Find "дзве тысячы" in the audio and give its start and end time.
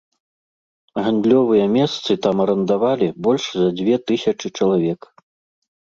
3.81-4.47